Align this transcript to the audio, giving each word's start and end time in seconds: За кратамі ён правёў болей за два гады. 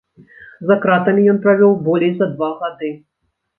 За 0.71 0.77
кратамі 0.85 1.27
ён 1.35 1.43
правёў 1.45 1.77
болей 1.87 2.11
за 2.17 2.31
два 2.35 2.53
гады. 2.65 2.93